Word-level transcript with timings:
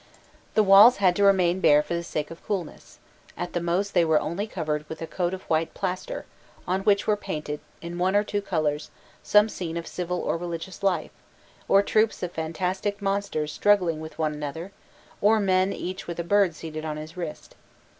The 0.55 0.63
walls 0.63 0.97
had 0.97 1.15
to 1.17 1.23
remain 1.23 1.59
bare 1.59 1.83
for 1.83 1.93
the 1.93 2.01
sake 2.01 2.31
of 2.31 2.43
coolness: 2.47 2.97
at 3.37 3.53
the 3.53 3.61
most 3.61 3.93
they 3.93 4.03
were 4.03 4.19
only 4.19 4.47
covered 4.47 4.83
with 4.89 4.99
a 4.99 5.05
coat 5.05 5.31
of 5.31 5.43
white 5.43 5.75
plaster, 5.75 6.25
on 6.67 6.81
which 6.81 7.05
were 7.05 7.15
painted, 7.15 7.59
in 7.83 7.99
one 7.99 8.15
or 8.15 8.23
two 8.23 8.41
colours, 8.41 8.89
some 9.21 9.47
scene 9.47 9.77
of 9.77 9.85
civil 9.85 10.19
or 10.19 10.37
religious 10.37 10.81
life, 10.81 11.11
or 11.67 11.83
troops 11.83 12.23
of 12.23 12.31
fantastic 12.31 12.99
monsters 12.99 13.51
struggling 13.51 13.99
with 14.01 14.17
one 14.17 14.33
another, 14.33 14.71
or 15.21 15.39
men 15.39 15.71
each 15.71 16.07
with 16.07 16.19
a 16.19 16.23
bird 16.23 16.55
seated 16.55 16.83
on 16.83 16.97
his 16.97 17.15
Wrist. 17.15 17.53